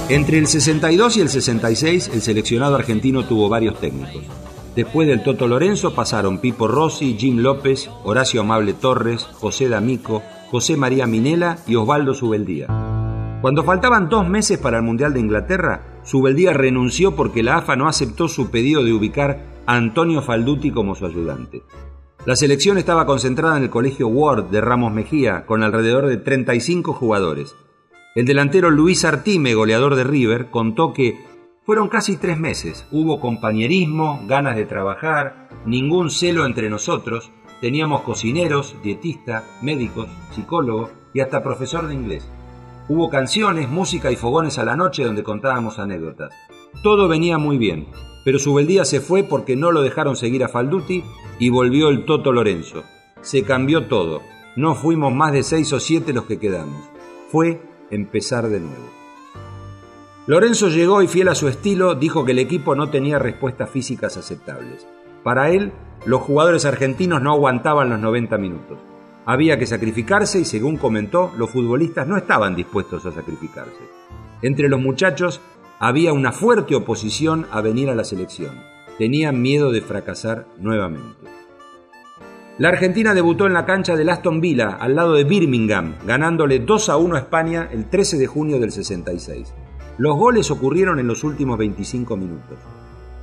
Entre 0.10 0.38
el 0.38 0.48
62 0.48 1.18
y 1.18 1.22
el 1.22 1.30
66 1.30 2.12
el 2.14 2.22
seleccionado 2.22 2.76
argentino 2.76 3.26
tuvo 3.26 3.50
varios 3.50 3.80
técnicos. 3.80 4.24
Después 4.76 5.08
del 5.08 5.24
Toto 5.24 5.48
Lorenzo 5.48 5.94
pasaron 5.94 6.40
Pipo 6.40 6.68
Rossi, 6.68 7.16
Jim 7.18 7.40
López, 7.40 7.90
Horacio 8.04 8.42
Amable 8.42 8.74
Torres, 8.74 9.24
José 9.34 9.70
D'Amico, 9.70 10.24
José 10.50 10.78
María 10.78 11.08
Minela 11.08 11.58
y 11.68 11.76
Osvaldo 11.76 12.14
Subeldía. 12.14 12.68
Cuando 13.42 13.64
faltaban 13.64 14.10
dos 14.10 14.28
meses 14.28 14.58
para 14.58 14.78
el 14.78 14.84
Mundial 14.84 15.14
de 15.14 15.20
Inglaterra, 15.20 16.00
Subeldía 16.04 16.54
renunció 16.54 17.16
porque 17.16 17.44
la 17.44 17.58
AFA 17.58 17.76
no 17.76 17.88
aceptó 17.88 18.28
su 18.28 18.50
pedido 18.50 18.84
de 18.84 18.94
ubicar 18.94 19.46
a 19.66 19.76
Antonio 19.76 20.22
Falduti 20.22 20.72
como 20.72 20.96
su 20.96 21.06
ayudante. 21.06 21.62
La 22.26 22.36
selección 22.36 22.78
estaba 22.78 23.06
concentrada 23.06 23.58
en 23.58 23.64
el 23.64 23.70
colegio 23.70 24.08
Ward 24.08 24.46
de 24.46 24.62
Ramos 24.62 24.94
Mejía, 24.94 25.46
con 25.46 25.62
alrededor 25.62 26.08
de 26.08 26.18
35 26.18 26.94
jugadores. 26.94 27.56
El 28.16 28.26
delantero 28.26 28.70
Luis 28.70 29.06
Artime, 29.06 29.56
goleador 29.56 29.96
de 29.96 30.04
River, 30.04 30.52
contó 30.52 30.94
que 30.94 31.18
fueron 31.66 31.90
casi 31.90 32.16
tres 32.16 32.38
meses. 32.38 32.86
Hubo 32.92 33.20
compañerismo, 33.20 34.22
ganas 34.28 34.56
de 34.56 34.66
trabajar, 34.66 35.50
ningún 35.66 36.12
celo 36.12 36.46
entre 36.46 36.70
nosotros. 36.70 37.32
Teníamos 37.60 38.02
cocineros, 38.02 38.76
dietistas, 38.84 39.44
médicos, 39.64 40.10
psicólogos 40.30 40.92
y 41.12 41.22
hasta 41.22 41.42
profesor 41.42 41.88
de 41.88 41.96
inglés. 41.96 42.30
Hubo 42.88 43.10
canciones, 43.10 43.68
música 43.68 44.12
y 44.12 44.16
fogones 44.16 44.60
a 44.60 44.66
la 44.66 44.76
noche 44.76 45.04
donde 45.04 45.24
contábamos 45.24 45.80
anécdotas. 45.80 46.36
Todo 46.84 47.08
venía 47.08 47.40
muy 47.40 47.58
bien. 47.58 47.88
pero 48.24 48.40
Subeldía 48.40 48.86
se 48.86 49.02
fue 49.02 49.24
porque 49.24 49.56
no 49.56 49.72
lo 49.72 49.82
dejaron 49.82 50.16
seguir 50.16 50.44
a 50.44 50.50
Falduti 50.50 51.04
y 51.40 51.50
volvió 51.50 51.90
el 51.90 52.06
Toto 52.06 52.32
Lorenzo. 52.32 52.84
Se 53.22 53.44
cambió 53.44 53.88
todo. 53.88 54.22
No 54.56 54.76
fuimos 54.76 55.14
más 55.14 55.34
de 55.34 55.44
seis 55.44 55.74
o 55.74 55.80
siete 55.80 56.14
los 56.14 56.26
que 56.26 56.40
quedamos. 56.40 56.90
Fue 57.30 57.60
empezar 57.94 58.50
de 58.50 58.60
nuevo. 58.60 58.90
Lorenzo 60.26 60.70
llegó 60.70 61.02
y 61.02 61.08
fiel 61.08 61.28
a 61.28 61.36
su 61.36 61.48
estilo 61.48 61.96
dijo 61.96 62.24
que 62.24 62.32
el 62.32 62.40
equipo 62.40 62.76
no 62.76 62.90
tenía 62.90 63.20
respuestas 63.20 63.70
físicas 63.70 64.16
aceptables. 64.16 64.88
Para 65.24 65.50
él, 65.50 65.74
los 66.06 66.22
jugadores 66.22 66.66
argentinos 66.66 67.22
no 67.22 67.34
aguantaban 67.34 67.90
los 67.90 68.00
90 68.00 68.38
minutos. 68.38 68.78
Había 69.26 69.58
que 69.58 69.66
sacrificarse 69.66 70.40
y 70.40 70.46
según 70.46 70.78
comentó, 70.78 71.32
los 71.38 71.50
futbolistas 71.50 72.08
no 72.08 72.18
estaban 72.18 72.56
dispuestos 72.56 73.06
a 73.06 73.12
sacrificarse. 73.12 73.84
Entre 74.42 74.68
los 74.68 74.82
muchachos 74.82 75.42
había 75.80 76.14
una 76.14 76.32
fuerte 76.32 76.76
oposición 76.76 77.48
a 77.52 77.62
venir 77.62 77.90
a 77.90 77.96
la 77.96 78.04
selección. 78.04 78.56
Tenían 78.98 79.42
miedo 79.42 79.72
de 79.72 79.82
fracasar 79.82 80.46
nuevamente. 80.58 81.43
La 82.60 82.70
Argentina 82.70 83.16
debutó 83.16 83.48
en 83.48 83.54
la 83.54 83.66
cancha 83.66 83.96
del 83.96 84.10
Aston 84.10 84.40
Villa, 84.40 84.78
al 84.80 84.96
lado 84.96 85.14
de 85.14 85.24
Birmingham, 85.24 85.96
ganándole 86.06 86.60
2 86.60 86.90
a 86.90 86.98
1 86.98 87.16
a 87.16 87.20
España 87.20 87.68
el 87.72 87.90
13 87.90 88.20
de 88.20 88.28
junio 88.28 88.60
del 88.60 88.72
66. 88.72 89.52
Los 89.98 90.16
goles 90.16 90.52
ocurrieron 90.52 91.00
en 91.00 91.08
los 91.08 91.24
últimos 91.24 91.58
25 91.58 92.16
minutos. 92.16 92.60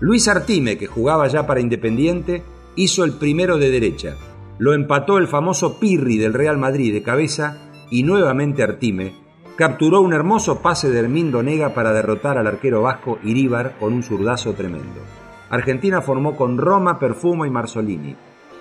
Luis 0.01 0.27
Artime, 0.27 0.77
que 0.77 0.89
jugaba 0.89 1.29
ya 1.29 1.47
para 1.47 1.61
Independiente, 1.61 2.43
hizo 2.75 3.05
el 3.05 3.13
primero 3.13 3.57
de 3.57 3.71
derecha. 3.71 4.17
Lo 4.59 4.75
empató 4.75 5.19
el 5.19 5.29
famoso 5.29 5.79
Pirri 5.79 6.19
del 6.19 6.35
Real 6.35 6.59
Madrid 6.59 6.93
de 6.93 7.05
cabeza 7.05 7.71
y 7.89 8.03
nuevamente 8.03 8.65
Artime 8.65 9.15
capturó 9.55 10.01
un 10.01 10.13
hermoso 10.13 10.61
pase 10.61 10.91
de 10.91 10.99
Hermindo 10.99 11.43
Nega 11.43 11.75
para 11.75 11.93
derrotar 11.93 12.39
al 12.39 12.47
arquero 12.47 12.83
vasco 12.83 13.19
Iríbar 13.23 13.77
con 13.79 13.93
un 13.93 14.03
zurdazo 14.03 14.55
tremendo. 14.55 15.03
Argentina 15.51 16.01
formó 16.01 16.35
con 16.35 16.57
Roma, 16.57 16.99
Perfumo 16.99 17.45
y 17.45 17.51
Marzolini, 17.51 18.17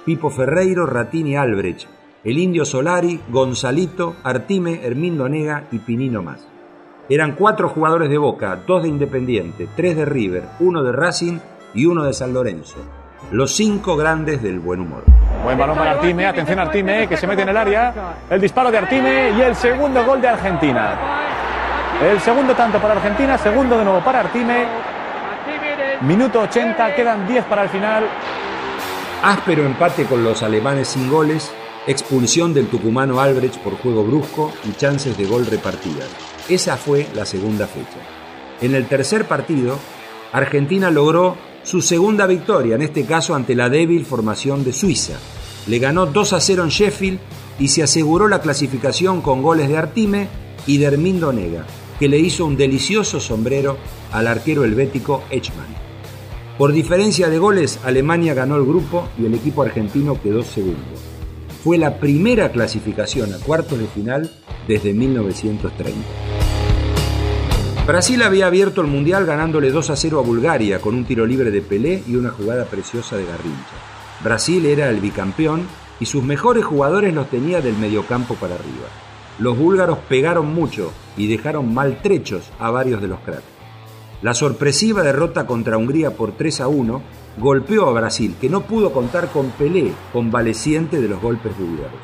Pipo 0.05 0.29
Ferreiro, 0.29 0.85
Ratini 0.85 1.35
Albrecht, 1.35 1.87
el 2.23 2.37
Indio 2.37 2.65
Solari, 2.65 3.19
Gonzalito, 3.29 4.15
Artime, 4.23 4.81
Hermindo 4.83 5.27
Nega 5.27 5.65
y 5.71 5.79
Pinino 5.79 6.21
más. 6.21 6.47
Eran 7.09 7.33
cuatro 7.33 7.69
jugadores 7.69 8.09
de 8.09 8.17
Boca, 8.17 8.59
dos 8.67 8.83
de 8.83 8.89
Independiente, 8.89 9.67
tres 9.75 9.95
de 9.95 10.05
River, 10.05 10.43
uno 10.59 10.83
de 10.83 10.91
Racing 10.91 11.39
y 11.73 11.85
uno 11.85 12.03
de 12.03 12.13
San 12.13 12.33
Lorenzo. 12.33 12.77
Los 13.31 13.55
cinco 13.55 13.95
grandes 13.97 14.41
del 14.41 14.59
buen 14.59 14.79
humor. 14.79 15.03
Buen 15.43 15.57
balón 15.57 15.77
para 15.77 15.91
Artime, 15.91 16.25
atención 16.25 16.59
Artime, 16.59 17.07
que 17.07 17.17
se 17.17 17.27
mete 17.27 17.41
en 17.43 17.49
el 17.49 17.57
área. 17.57 17.93
El 18.29 18.39
disparo 18.41 18.71
de 18.71 18.77
Artime 18.77 19.31
y 19.37 19.41
el 19.41 19.55
segundo 19.55 20.05
gol 20.05 20.21
de 20.21 20.27
Argentina. 20.29 20.95
El 22.01 22.19
segundo 22.21 22.53
tanto 22.53 22.79
para 22.79 22.93
Argentina, 22.93 23.37
segundo 23.37 23.77
de 23.77 23.83
nuevo 23.83 23.99
para 23.99 24.21
Artime. 24.21 24.65
Minuto 26.01 26.41
80, 26.41 26.95
quedan 26.95 27.27
10 27.27 27.45
para 27.45 27.63
el 27.63 27.69
final. 27.69 28.05
Áspero 29.21 29.65
empate 29.65 30.05
con 30.05 30.23
los 30.23 30.43
alemanes 30.43 30.87
sin 30.87 31.09
goles, 31.09 31.51
expulsión 31.87 32.53
del 32.53 32.67
tucumano 32.67 33.19
Albrecht 33.19 33.57
por 33.57 33.73
juego 33.75 34.05
brusco 34.05 34.53
y 34.63 34.71
chances 34.71 35.17
de 35.17 35.25
gol 35.25 35.45
repartidas. 35.45 36.07
Esa 36.47 36.77
fue 36.77 37.05
la 37.13 37.25
segunda 37.25 37.67
fecha. 37.67 37.99
En 38.61 38.75
el 38.75 38.87
tercer 38.87 39.25
partido, 39.27 39.77
Argentina 40.31 40.89
logró 40.89 41.35
su 41.63 41.81
segunda 41.81 42.27
victoria, 42.27 42.75
en 42.75 42.81
este 42.81 43.03
caso 43.03 43.35
ante 43.35 43.55
la 43.55 43.69
débil 43.69 44.05
formación 44.05 44.63
de 44.63 44.71
Suiza. 44.71 45.17
Le 45.67 45.79
ganó 45.79 46.05
2 46.05 46.33
a 46.33 46.39
0 46.39 46.63
en 46.63 46.69
Sheffield 46.69 47.19
y 47.59 47.67
se 47.67 47.83
aseguró 47.83 48.29
la 48.29 48.39
clasificación 48.39 49.21
con 49.21 49.41
goles 49.41 49.67
de 49.67 49.77
Artime 49.77 50.29
y 50.65 50.77
de 50.77 50.85
Hermindo 50.85 51.33
Nega, 51.33 51.65
que 51.99 52.07
le 52.07 52.19
hizo 52.19 52.45
un 52.45 52.55
delicioso 52.55 53.19
sombrero 53.19 53.77
al 54.13 54.27
arquero 54.27 54.63
helvético 54.63 55.23
Echman. 55.29 55.88
Por 56.59 56.73
diferencia 56.73 57.29
de 57.29 57.39
goles, 57.39 57.79
Alemania 57.85 58.33
ganó 58.33 58.57
el 58.57 58.65
grupo 58.65 59.07
y 59.17 59.25
el 59.25 59.33
equipo 59.33 59.61
argentino 59.61 60.21
quedó 60.21 60.43
segundo. 60.43 60.83
Fue 61.63 61.77
la 61.77 62.01
primera 62.01 62.51
clasificación 62.51 63.33
a 63.33 63.37
cuartos 63.37 63.79
de 63.79 63.87
final 63.87 64.29
desde 64.67 64.93
1930. 64.93 65.97
Brasil 67.87 68.21
había 68.23 68.47
abierto 68.47 68.81
el 68.81 68.87
Mundial 68.87 69.25
ganándole 69.25 69.71
2 69.71 69.89
a 69.89 69.95
0 69.95 70.19
a 70.19 70.21
Bulgaria 70.21 70.81
con 70.81 70.95
un 70.95 71.05
tiro 71.05 71.25
libre 71.25 71.49
de 71.49 71.61
Pelé 71.61 72.03
y 72.05 72.17
una 72.17 72.31
jugada 72.31 72.65
preciosa 72.65 73.15
de 73.15 73.23
Garrincha. 73.23 73.77
Brasil 74.21 74.65
era 74.65 74.89
el 74.89 74.99
bicampeón 74.99 75.65
y 76.01 76.07
sus 76.07 76.25
mejores 76.25 76.65
jugadores 76.65 77.13
los 77.13 77.29
tenía 77.29 77.61
del 77.61 77.77
mediocampo 77.77 78.35
para 78.35 78.55
arriba. 78.55 78.89
Los 79.39 79.57
búlgaros 79.57 79.99
pegaron 80.09 80.53
mucho 80.53 80.91
y 81.15 81.27
dejaron 81.27 81.73
maltrechos 81.73 82.51
a 82.59 82.69
varios 82.69 83.01
de 83.01 83.07
los 83.07 83.21
cracks. 83.21 83.58
La 84.21 84.33
sorpresiva 84.33 85.01
derrota 85.01 85.47
contra 85.47 85.77
Hungría 85.77 86.11
por 86.11 86.33
3 86.33 86.61
a 86.61 86.67
1 86.67 87.01
golpeó 87.37 87.87
a 87.87 87.93
Brasil, 87.93 88.35
que 88.39 88.49
no 88.49 88.61
pudo 88.61 88.91
contar 88.91 89.29
con 89.29 89.51
Pelé, 89.51 89.93
convaleciente 90.11 90.99
de 90.99 91.07
los 91.07 91.21
golpes 91.21 91.57
búlgaros. 91.57 92.01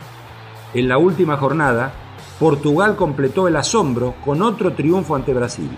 En 0.73 0.87
la 0.87 0.97
última 0.97 1.35
jornada, 1.35 1.93
Portugal 2.39 2.95
completó 2.95 3.49
el 3.49 3.57
asombro 3.57 4.15
con 4.23 4.41
otro 4.41 4.73
triunfo 4.73 5.15
ante 5.15 5.33
Brasil. 5.33 5.69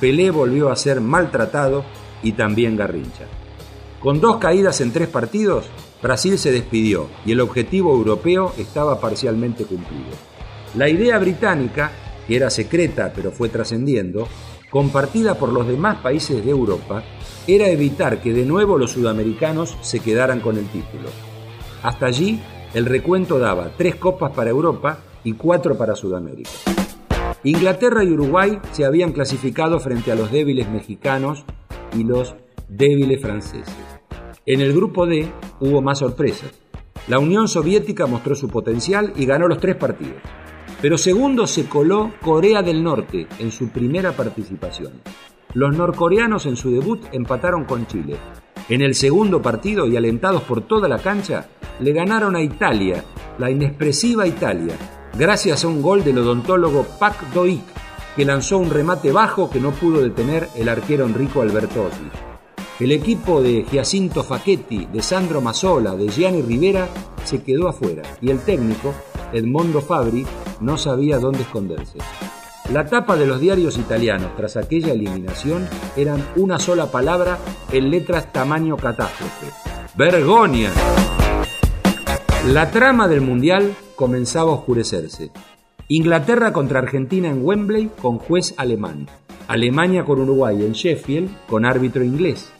Pelé 0.00 0.32
volvió 0.32 0.70
a 0.70 0.76
ser 0.76 1.00
maltratado 1.00 1.84
y 2.24 2.32
también 2.32 2.76
Garrincha. 2.76 3.26
Con 4.00 4.20
dos 4.20 4.38
caídas 4.38 4.80
en 4.80 4.92
tres 4.92 5.08
partidos, 5.08 5.66
Brasil 6.02 6.38
se 6.38 6.50
despidió 6.50 7.06
y 7.24 7.32
el 7.32 7.40
objetivo 7.40 7.94
europeo 7.94 8.52
estaba 8.58 9.00
parcialmente 9.00 9.64
cumplido. 9.64 10.10
La 10.76 10.88
idea 10.88 11.18
británica, 11.18 11.92
que 12.26 12.34
era 12.34 12.50
secreta 12.50 13.12
pero 13.14 13.30
fue 13.30 13.48
trascendiendo, 13.48 14.26
compartida 14.74 15.38
por 15.38 15.52
los 15.52 15.68
demás 15.68 15.98
países 15.98 16.44
de 16.44 16.50
Europa, 16.50 17.04
era 17.46 17.68
evitar 17.68 18.20
que 18.20 18.32
de 18.32 18.44
nuevo 18.44 18.76
los 18.76 18.90
sudamericanos 18.90 19.76
se 19.82 20.00
quedaran 20.00 20.40
con 20.40 20.58
el 20.58 20.66
título. 20.66 21.10
Hasta 21.84 22.06
allí, 22.06 22.40
el 22.74 22.84
recuento 22.84 23.38
daba 23.38 23.70
tres 23.78 23.94
copas 23.94 24.32
para 24.32 24.50
Europa 24.50 24.98
y 25.22 25.34
cuatro 25.34 25.78
para 25.78 25.94
Sudamérica. 25.94 26.50
Inglaterra 27.44 28.02
y 28.02 28.10
Uruguay 28.10 28.58
se 28.72 28.84
habían 28.84 29.12
clasificado 29.12 29.78
frente 29.78 30.10
a 30.10 30.16
los 30.16 30.32
débiles 30.32 30.68
mexicanos 30.68 31.44
y 31.96 32.02
los 32.02 32.34
débiles 32.68 33.20
franceses. 33.20 33.72
En 34.44 34.60
el 34.60 34.72
grupo 34.72 35.06
D 35.06 35.30
hubo 35.60 35.82
más 35.82 36.00
sorpresas. 36.00 36.50
La 37.06 37.20
Unión 37.20 37.46
Soviética 37.46 38.06
mostró 38.06 38.34
su 38.34 38.48
potencial 38.48 39.12
y 39.14 39.24
ganó 39.24 39.46
los 39.46 39.60
tres 39.60 39.76
partidos. 39.76 40.20
Pero 40.84 40.98
segundo 40.98 41.46
se 41.46 41.64
coló 41.64 42.12
Corea 42.20 42.60
del 42.60 42.84
Norte 42.84 43.26
en 43.38 43.50
su 43.50 43.70
primera 43.70 44.12
participación. 44.12 45.00
Los 45.54 45.74
norcoreanos 45.74 46.44
en 46.44 46.58
su 46.58 46.72
debut 46.72 47.06
empataron 47.10 47.64
con 47.64 47.86
Chile. 47.86 48.18
En 48.68 48.82
el 48.82 48.94
segundo 48.94 49.40
partido 49.40 49.86
y 49.86 49.96
alentados 49.96 50.42
por 50.42 50.60
toda 50.60 50.86
la 50.86 50.98
cancha, 50.98 51.48
le 51.80 51.94
ganaron 51.94 52.36
a 52.36 52.42
Italia, 52.42 53.02
la 53.38 53.50
inexpresiva 53.50 54.26
Italia, 54.26 54.76
gracias 55.18 55.64
a 55.64 55.68
un 55.68 55.80
gol 55.80 56.04
del 56.04 56.18
odontólogo 56.18 56.84
Pak 56.98 57.32
Do-ik, 57.32 57.64
que 58.14 58.26
lanzó 58.26 58.58
un 58.58 58.68
remate 58.68 59.10
bajo 59.10 59.48
que 59.48 59.60
no 59.60 59.70
pudo 59.70 60.02
detener 60.02 60.50
el 60.54 60.68
arquero 60.68 61.06
Enrico 61.06 61.40
Albertosi. 61.40 62.10
El 62.78 62.92
equipo 62.92 63.40
de 63.40 63.64
Giacinto 63.70 64.22
Facchetti, 64.22 64.84
de 64.92 65.02
Sandro 65.02 65.40
Mazzola, 65.40 65.96
de 65.96 66.10
Gianni 66.10 66.42
Rivera 66.42 66.88
se 67.24 67.42
quedó 67.42 67.68
afuera 67.68 68.02
y 68.20 68.28
el 68.28 68.40
técnico, 68.40 68.92
Edmondo 69.34 69.80
Fabri, 69.80 70.24
no 70.60 70.78
sabía 70.78 71.18
dónde 71.18 71.42
esconderse. 71.42 71.98
La 72.72 72.86
tapa 72.86 73.16
de 73.16 73.26
los 73.26 73.40
diarios 73.40 73.76
italianos 73.78 74.30
tras 74.36 74.56
aquella 74.56 74.92
eliminación 74.92 75.68
eran 75.96 76.24
una 76.36 76.60
sola 76.60 76.90
palabra 76.92 77.38
en 77.72 77.90
letras 77.90 78.32
tamaño 78.32 78.76
catástrofe. 78.76 79.48
¡Vergonia! 79.96 80.70
La 82.46 82.70
trama 82.70 83.08
del 83.08 83.22
Mundial 83.22 83.74
comenzaba 83.96 84.52
a 84.52 84.54
oscurecerse. 84.54 85.32
Inglaterra 85.88 86.52
contra 86.52 86.78
Argentina 86.78 87.28
en 87.28 87.44
Wembley 87.44 87.90
con 88.00 88.18
juez 88.18 88.54
alemán. 88.56 89.08
Alemania 89.48 90.04
con 90.04 90.20
Uruguay 90.20 90.64
en 90.64 90.72
Sheffield 90.72 91.28
con 91.48 91.64
árbitro 91.64 92.04
inglés. 92.04 92.52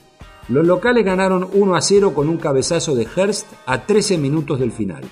Los 0.49 0.67
locales 0.67 1.05
ganaron 1.05 1.47
1 1.53 1.75
a 1.75 1.81
0 1.81 2.13
con 2.13 2.27
un 2.27 2.37
cabezazo 2.37 2.95
de 2.95 3.07
Hearst 3.07 3.47
a 3.65 3.85
13 3.85 4.17
minutos 4.17 4.59
del 4.59 4.71
final. 4.71 5.03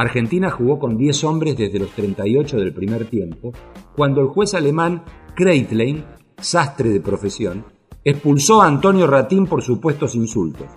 Argentina 0.00 0.50
jugó 0.50 0.78
con 0.78 0.96
10 0.96 1.24
hombres 1.24 1.56
desde 1.56 1.78
los 1.78 1.90
38 1.90 2.56
del 2.56 2.72
primer 2.72 3.04
tiempo, 3.04 3.52
cuando 3.94 4.22
el 4.22 4.28
juez 4.28 4.54
alemán 4.54 5.04
Kreitlein, 5.34 6.04
sastre 6.38 6.88
de 6.88 7.00
profesión, 7.00 7.66
expulsó 8.02 8.62
a 8.62 8.66
Antonio 8.66 9.06
Ratín 9.06 9.46
por 9.46 9.62
supuestos 9.62 10.14
insultos. 10.14 10.68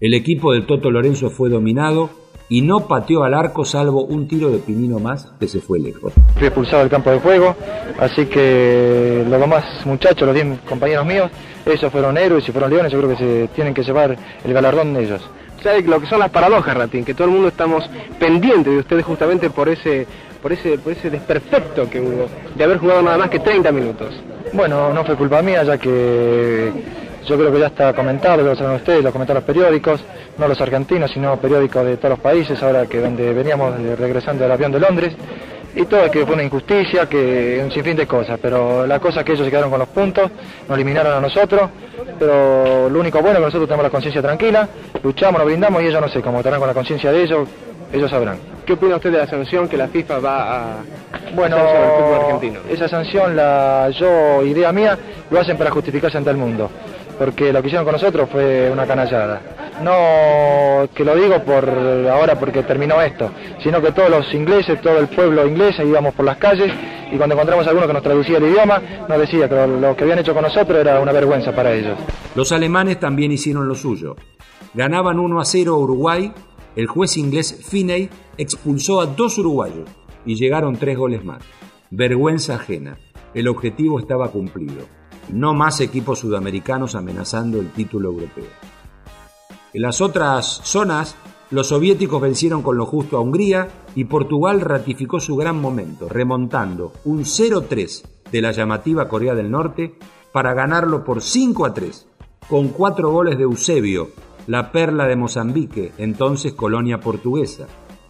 El 0.00 0.12
equipo 0.12 0.52
del 0.52 0.66
Toto 0.66 0.90
Lorenzo 0.90 1.30
fue 1.30 1.48
dominado 1.48 2.10
y 2.50 2.60
no 2.60 2.86
pateó 2.86 3.24
al 3.24 3.32
arco 3.32 3.64
salvo 3.64 4.04
un 4.04 4.28
tiro 4.28 4.50
de 4.50 4.58
Pinino 4.58 4.98
más 4.98 5.32
que 5.40 5.48
se 5.48 5.60
fue 5.60 5.80
lejos. 5.80 6.12
Fui 6.34 6.46
expulsado 6.46 6.80
del 6.80 6.90
campo 6.90 7.10
de 7.10 7.20
juego, 7.20 7.56
así 7.98 8.26
que 8.26 9.24
los 9.26 9.40
demás 9.40 9.64
muchachos, 9.86 10.26
los 10.26 10.34
10 10.34 10.60
compañeros 10.68 11.06
míos, 11.06 11.30
ellos 11.64 11.90
fueron 11.90 12.18
héroes 12.18 12.46
y 12.46 12.52
fueron 12.52 12.70
leones, 12.70 12.92
yo 12.92 12.98
creo 12.98 13.16
que 13.16 13.16
se 13.16 13.48
tienen 13.54 13.72
que 13.72 13.82
llevar 13.82 14.14
el 14.44 14.52
galardón 14.52 14.92
de 14.92 15.04
ellos. 15.04 15.22
¿Sabe 15.62 15.82
lo 15.82 16.00
que 16.00 16.06
son 16.06 16.18
las 16.18 16.30
paradojas, 16.30 16.76
Ratín? 16.76 17.04
Que 17.04 17.14
todo 17.14 17.28
el 17.28 17.34
mundo 17.34 17.48
estamos 17.48 17.88
pendientes 18.18 18.72
de 18.72 18.78
ustedes 18.80 19.04
justamente 19.04 19.48
por 19.50 19.68
ese, 19.68 20.06
por 20.42 20.52
ese, 20.52 20.76
por 20.78 20.92
ese 20.92 21.08
desperfecto 21.08 21.88
que 21.88 22.00
hubo 22.00 22.26
de 22.54 22.64
haber 22.64 22.78
jugado 22.78 23.02
nada 23.02 23.18
más 23.18 23.30
que 23.30 23.38
30 23.38 23.70
minutos. 23.70 24.14
Bueno, 24.52 24.92
no 24.92 25.04
fue 25.04 25.16
culpa 25.16 25.40
mía, 25.40 25.62
ya 25.62 25.78
que 25.78 26.72
Yo 27.26 27.38
creo 27.38 27.52
que 27.52 27.60
ya 27.60 27.68
está 27.68 27.92
comentado, 27.92 28.42
lo 28.42 28.56
saben 28.56 28.76
ustedes, 28.76 29.04
lo 29.04 29.12
comentaron 29.12 29.42
los 29.42 29.46
periódicos, 29.46 30.00
no 30.38 30.48
los 30.48 30.60
argentinos, 30.60 31.10
sino 31.12 31.36
periódicos 31.36 31.84
de 31.84 31.96
todos 31.96 32.10
los 32.10 32.18
países, 32.18 32.60
ahora 32.62 32.86
que 32.86 33.00
donde 33.00 33.32
veníamos 33.32 33.80
regresando 33.96 34.42
del 34.42 34.52
avión 34.52 34.72
de 34.72 34.80
Londres. 34.80 35.14
Y 35.74 35.84
todo 35.86 36.04
es 36.04 36.10
que 36.10 36.26
fue 36.26 36.34
una 36.34 36.44
injusticia, 36.44 37.08
que 37.08 37.60
un 37.64 37.70
sinfín 37.72 37.96
de 37.96 38.06
cosas, 38.06 38.38
pero 38.40 38.86
la 38.86 38.98
cosa 38.98 39.20
es 39.20 39.26
que 39.26 39.32
ellos 39.32 39.46
se 39.46 39.50
quedaron 39.50 39.70
con 39.70 39.78
los 39.78 39.88
puntos, 39.88 40.30
nos 40.68 40.76
eliminaron 40.76 41.14
a 41.14 41.20
nosotros, 41.20 41.70
pero 42.18 42.90
lo 42.90 43.00
único 43.00 43.20
bueno 43.20 43.32
es 43.32 43.38
que 43.38 43.44
nosotros 43.46 43.68
tenemos 43.68 43.84
la 43.84 43.90
conciencia 43.90 44.20
tranquila, 44.20 44.68
luchamos, 45.02 45.38
nos 45.38 45.46
brindamos 45.46 45.82
y 45.82 45.86
ellos 45.86 46.00
no 46.00 46.08
sé, 46.08 46.20
cómo 46.20 46.38
estarán 46.38 46.60
con 46.60 46.68
la 46.68 46.74
conciencia 46.74 47.10
de 47.10 47.22
ellos, 47.22 47.48
ellos 47.90 48.10
sabrán. 48.10 48.36
¿Qué 48.66 48.74
opina 48.74 48.96
usted 48.96 49.12
de 49.12 49.18
la 49.18 49.26
sanción 49.26 49.66
que 49.66 49.78
la 49.78 49.88
FIFA 49.88 50.18
va 50.18 50.60
a 50.60 50.76
bueno, 51.34 51.56
hacer 51.56 51.80
el 51.80 51.90
fútbol 51.90 52.20
argentino? 52.20 52.60
Esa 52.70 52.88
sanción, 52.88 53.34
la 53.34 53.88
yo, 53.90 54.42
idea 54.42 54.72
mía, 54.72 54.98
lo 55.30 55.40
hacen 55.40 55.56
para 55.56 55.70
justificarse 55.70 56.18
ante 56.18 56.30
el 56.30 56.36
mundo, 56.36 56.70
porque 57.18 57.50
lo 57.50 57.62
que 57.62 57.68
hicieron 57.68 57.84
con 57.86 57.92
nosotros 57.92 58.28
fue 58.30 58.70
una 58.70 58.86
canallada. 58.86 59.40
No 59.82 60.88
que 60.94 61.04
lo 61.04 61.14
digo 61.14 61.42
por 61.44 61.68
ahora 62.10 62.38
porque 62.38 62.62
terminó 62.62 63.00
esto, 63.00 63.30
sino 63.62 63.80
que 63.80 63.92
todos 63.92 64.10
los 64.10 64.34
ingleses, 64.34 64.80
todo 64.80 64.98
el 64.98 65.08
pueblo 65.08 65.46
inglés 65.46 65.76
íbamos 65.78 66.14
por 66.14 66.24
las 66.24 66.36
calles 66.36 66.72
y 67.12 67.16
cuando 67.16 67.34
encontramos 67.34 67.66
a 67.66 67.70
alguno 67.70 67.86
que 67.86 67.92
nos 67.92 68.02
traducía 68.02 68.38
el 68.38 68.44
idioma, 68.44 68.80
nos 69.08 69.18
decía 69.18 69.48
que 69.48 69.66
lo, 69.66 69.94
que 69.94 70.04
habían 70.04 70.18
hecho 70.18 70.32
con 70.32 70.42
nosotros 70.42 70.78
era 70.78 70.98
una 71.00 71.12
vergüenza 71.12 71.54
para 71.54 71.72
ellos. 71.72 71.98
Los 72.34 72.52
alemanes 72.52 72.98
también 72.98 73.32
hicieron 73.32 73.68
lo 73.68 73.74
suyo. 73.74 74.16
Ganaban 74.74 75.18
1 75.18 75.40
a 75.40 75.44
0 75.44 75.74
a 75.74 75.78
Uruguay, 75.78 76.32
el 76.74 76.86
juez 76.86 77.18
inglés 77.18 77.60
Finney 77.68 78.08
expulsó 78.38 79.00
a 79.00 79.06
dos 79.06 79.36
uruguayos 79.36 79.88
y 80.24 80.36
llegaron 80.36 80.76
tres 80.76 80.96
goles 80.96 81.22
más. 81.22 81.44
Vergüenza 81.90 82.54
ajena. 82.54 82.96
El 83.34 83.48
objetivo 83.48 83.98
estaba 83.98 84.28
cumplido. 84.28 84.86
No 85.30 85.52
más 85.52 85.80
equipos 85.80 86.20
sudamericanos 86.20 86.94
amenazando 86.94 87.60
el 87.60 87.70
título 87.70 88.08
europeo. 88.08 88.71
En 89.74 89.80
las 89.80 90.02
otras 90.02 90.60
zonas, 90.64 91.16
los 91.50 91.68
soviéticos 91.68 92.20
vencieron 92.20 92.62
con 92.62 92.76
lo 92.76 92.84
justo 92.84 93.16
a 93.16 93.20
Hungría 93.20 93.68
y 93.94 94.04
Portugal 94.04 94.60
ratificó 94.60 95.18
su 95.18 95.34
gran 95.34 95.58
momento, 95.58 96.10
remontando 96.10 96.92
un 97.04 97.24
0-3 97.24 98.02
de 98.30 98.42
la 98.42 98.52
llamativa 98.52 99.08
Corea 99.08 99.34
del 99.34 99.50
Norte 99.50 99.94
para 100.30 100.52
ganarlo 100.52 101.04
por 101.04 101.22
5 101.22 101.64
a 101.64 101.72
3, 101.72 102.06
con 102.48 102.68
cuatro 102.68 103.10
goles 103.10 103.38
de 103.38 103.44
Eusebio, 103.44 104.10
la 104.46 104.72
perla 104.72 105.06
de 105.06 105.16
Mozambique, 105.16 105.92
entonces 105.96 106.52
colonia 106.52 107.00
portuguesa. 107.00 107.66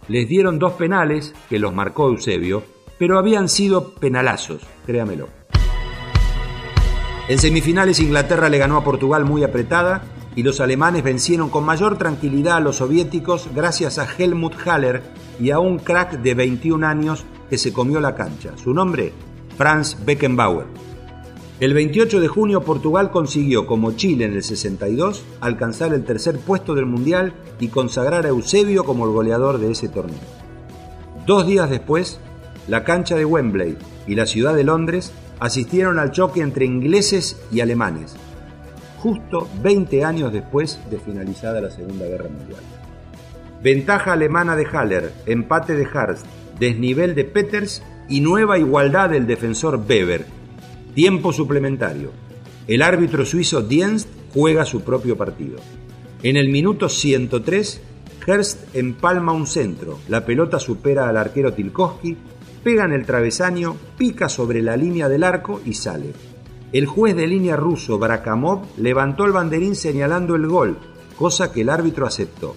Les 0.09 0.27
dieron 0.27 0.59
dos 0.59 0.73
penales, 0.73 1.33
que 1.49 1.59
los 1.59 1.73
marcó 1.73 2.09
Eusebio, 2.09 2.63
pero 2.99 3.17
habían 3.17 3.47
sido 3.47 3.93
penalazos, 3.95 4.61
créamelo. 4.85 5.29
En 7.29 7.39
semifinales 7.39 8.01
Inglaterra 8.01 8.49
le 8.49 8.57
ganó 8.57 8.75
a 8.75 8.83
Portugal 8.83 9.23
muy 9.23 9.45
apretada 9.45 10.03
y 10.35 10.43
los 10.43 10.59
alemanes 10.59 11.03
vencieron 11.03 11.49
con 11.49 11.63
mayor 11.63 11.97
tranquilidad 11.97 12.57
a 12.57 12.61
los 12.61 12.77
soviéticos 12.77 13.49
gracias 13.53 13.99
a 13.99 14.07
Helmut 14.17 14.55
Haller 14.65 15.03
y 15.39 15.51
a 15.51 15.59
un 15.59 15.79
crack 15.79 16.21
de 16.21 16.33
21 16.33 16.85
años 16.85 17.25
que 17.49 17.57
se 17.57 17.73
comió 17.73 17.99
la 17.99 18.15
cancha. 18.15 18.51
Su 18.57 18.73
nombre, 18.73 19.13
Franz 19.57 19.97
Beckenbauer. 20.05 20.65
El 21.59 21.73
28 21.73 22.19
de 22.19 22.27
junio 22.27 22.63
Portugal 22.63 23.11
consiguió, 23.11 23.67
como 23.67 23.93
Chile 23.93 24.25
en 24.25 24.33
el 24.33 24.43
62, 24.43 25.23
alcanzar 25.39 25.93
el 25.93 26.03
tercer 26.03 26.39
puesto 26.39 26.73
del 26.75 26.87
Mundial 26.87 27.33
y 27.59 27.67
consagrar 27.67 28.25
a 28.25 28.29
Eusebio 28.29 28.83
como 28.83 29.05
el 29.05 29.11
goleador 29.11 29.59
de 29.59 29.71
ese 29.71 29.87
torneo. 29.87 30.19
Dos 31.25 31.47
días 31.47 31.69
después, 31.69 32.19
la 32.67 32.83
cancha 32.83 33.15
de 33.15 33.25
Wembley 33.25 33.77
y 34.07 34.15
la 34.15 34.25
ciudad 34.25 34.55
de 34.55 34.63
Londres 34.63 35.13
asistieron 35.39 35.99
al 35.99 36.11
choque 36.11 36.41
entre 36.41 36.65
ingleses 36.65 37.41
y 37.51 37.61
alemanes, 37.61 38.15
justo 39.03 39.49
20 39.61 40.05
años 40.05 40.31
después 40.31 40.79
de 40.89 40.97
finalizada 40.97 41.59
la 41.59 41.69
Segunda 41.69 42.05
Guerra 42.05 42.29
Mundial. 42.29 42.61
Ventaja 43.61 44.13
alemana 44.13 44.55
de 44.55 44.65
Haller, 44.65 45.11
empate 45.25 45.75
de 45.75 45.85
Harst, 45.93 46.25
desnivel 46.57 47.13
de 47.13 47.25
Peters 47.25 47.83
y 48.07 48.21
nueva 48.21 48.57
igualdad 48.57 49.09
del 49.09 49.27
defensor 49.27 49.83
Weber. 49.89 50.25
Tiempo 50.95 51.33
suplementario. 51.33 52.11
El 52.65 52.81
árbitro 52.81 53.25
suizo 53.25 53.61
Dienst 53.61 54.07
juega 54.33 54.63
su 54.63 54.83
propio 54.85 55.17
partido. 55.17 55.57
En 56.21 56.37
el 56.37 56.47
minuto 56.47 56.87
103, 56.87 57.81
Herst 58.25 58.73
empalma 58.73 59.33
un 59.33 59.47
centro, 59.47 59.99
la 60.07 60.25
pelota 60.25 60.59
supera 60.59 61.09
al 61.09 61.17
arquero 61.17 61.51
Tilkowski, 61.51 62.15
pega 62.63 62.85
en 62.85 62.93
el 62.93 63.05
travesaño, 63.05 63.75
pica 63.97 64.29
sobre 64.29 64.61
la 64.61 64.77
línea 64.77 65.09
del 65.09 65.25
arco 65.25 65.59
y 65.65 65.73
sale. 65.73 66.13
El 66.73 66.87
juez 66.87 67.15
de 67.15 67.27
línea 67.27 67.55
ruso 67.55 67.99
Brakamov 67.99 68.63
levantó 68.77 69.25
el 69.25 69.31
banderín 69.31 69.75
señalando 69.75 70.33
el 70.33 70.47
gol, 70.47 70.79
cosa 71.19 71.51
que 71.51 71.61
el 71.61 71.69
árbitro 71.69 72.07
aceptó. 72.07 72.55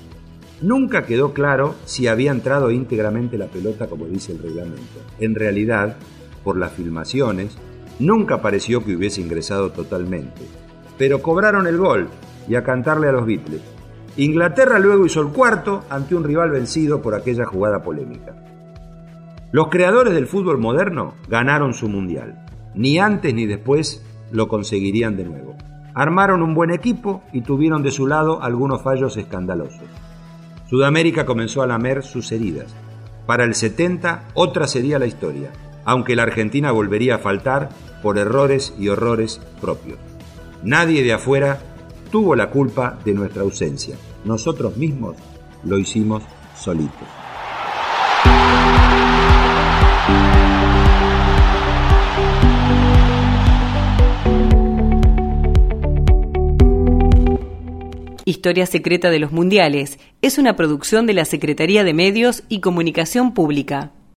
Nunca 0.63 1.05
quedó 1.05 1.35
claro 1.35 1.75
si 1.85 2.07
había 2.07 2.31
entrado 2.31 2.71
íntegramente 2.71 3.37
la 3.37 3.49
pelota 3.49 3.89
como 3.89 4.07
dice 4.07 4.33
el 4.33 4.39
reglamento. 4.39 5.03
En 5.19 5.35
realidad, 5.35 5.99
por 6.43 6.57
las 6.57 6.73
filmaciones, 6.73 7.59
nunca 7.99 8.41
pareció 8.41 8.83
que 8.83 8.97
hubiese 8.97 9.21
ingresado 9.21 9.71
totalmente. 9.73 10.41
Pero 10.97 11.21
cobraron 11.21 11.67
el 11.67 11.77
gol 11.77 12.09
y 12.49 12.55
a 12.55 12.65
cantarle 12.65 13.11
a 13.11 13.13
los 13.13 13.27
Beatles. 13.27 13.61
Inglaterra 14.17 14.79
luego 14.79 15.05
hizo 15.05 15.21
el 15.21 15.29
cuarto 15.29 15.85
ante 15.91 16.15
un 16.15 16.25
rival 16.25 16.51
vencido 16.53 17.03
por 17.03 17.15
aquella 17.15 17.45
jugada 17.45 17.83
polémica. 17.83 18.35
Los 19.53 19.69
creadores 19.69 20.15
del 20.15 20.27
fútbol 20.27 20.57
moderno 20.57 21.17
ganaron 21.29 21.75
su 21.75 21.87
mundial. 21.91 22.47
Ni 22.75 22.99
antes 22.99 23.35
ni 23.35 23.45
después 23.47 24.06
lo 24.31 24.49
conseguirían 24.49 25.17
de 25.17 25.25
nuevo. 25.25 25.57
Armaron 25.95 26.43
un 26.43 26.55
buen 26.55 26.71
equipo 26.71 27.23
y 27.33 27.41
tuvieron 27.41 27.83
de 27.83 27.91
su 27.91 28.07
lado 28.07 28.43
algunos 28.43 28.83
fallos 28.83 29.17
escandalosos. 29.17 29.89
Sudamérica 30.69 31.25
comenzó 31.25 31.63
a 31.63 31.67
lamer 31.67 32.03
sus 32.03 32.33
heridas. 32.33 32.75
Para 33.27 33.45
el 33.45 33.55
70 33.55 34.25
otra 34.35 34.67
sería 34.67 34.99
la 34.99 35.07
historia, 35.07 35.51
aunque 35.85 36.17
la 36.17 36.25
Argentina 36.25 36.73
volvería 36.73 37.17
a 37.17 37.19
faltar 37.19 37.71
por 38.03 38.19
errores 38.19 38.75
y 38.79 38.89
horrores 38.89 39.41
propios. 39.61 39.99
Nadie 40.63 41.03
de 41.03 41.13
afuera 41.13 41.61
tuvo 42.11 42.35
la 42.35 42.51
culpa 42.51 42.99
de 43.05 43.15
nuestra 43.15 43.43
ausencia. 43.43 43.97
Nosotros 44.25 44.77
mismos 44.77 45.17
lo 45.65 45.79
hicimos 45.79 46.23
solitos. 46.57 47.26
Historia 58.47 58.67
Secreta 58.67 59.11
de 59.11 59.19
los 59.19 59.33
Mundiales 59.33 59.99
es 60.23 60.39
una 60.39 60.55
producción 60.55 61.05
de 61.07 61.15
la 61.15 61.25
Secretaría 61.25 61.83
de 61.83 61.93
Medios 61.93 62.45
y 62.49 62.61
Comunicación 62.61 63.35
Pública. 63.35 63.96